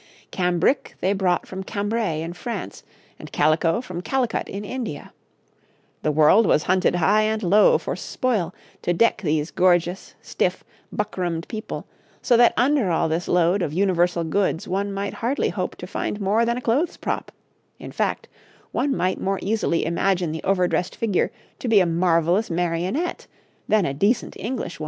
Cambric 0.31 0.95
they 0.99 1.13
brought 1.13 1.45
from 1.47 1.61
Cambrai 1.63 2.23
in 2.23 2.33
France, 2.33 2.83
and 3.19 3.31
calico 3.31 3.81
from 3.81 4.01
Calicut 4.01 4.49
in 4.49 4.65
India 4.65 5.13
the 6.01 6.11
world 6.11 6.47
was 6.47 6.63
hunted 6.63 6.95
high 6.95 7.21
and 7.21 7.43
low 7.43 7.77
for 7.77 7.95
spoil 7.95 8.51
to 8.81 8.93
deck 8.93 9.21
these 9.21 9.51
gorgeous, 9.51 10.15
stiff, 10.19 10.63
buckramed 10.91 11.47
people, 11.47 11.85
so 12.19 12.35
that 12.35 12.55
under 12.57 12.89
all 12.89 13.07
this 13.07 13.27
load 13.27 13.61
of 13.61 13.73
universal 13.73 14.23
goods 14.23 14.67
one 14.67 14.91
might 14.91 15.13
hardly 15.13 15.49
hope 15.49 15.75
to 15.75 15.85
find 15.85 16.19
more 16.19 16.45
than 16.45 16.57
a 16.57 16.61
clothes 16.61 16.97
prop; 16.97 17.31
in 17.77 17.91
fact, 17.91 18.27
one 18.71 18.97
might 18.97 19.21
more 19.21 19.37
easily 19.43 19.85
imagine 19.85 20.31
the 20.31 20.41
overdressed 20.43 20.95
figure 20.95 21.29
to 21.59 21.67
be 21.67 21.79
a 21.79 21.85
marvellous 21.85 22.49
marionette 22.49 23.27
than 23.69 23.85
a 23.85 23.93
decent 23.93 24.35
Englishwoman. 24.37 24.79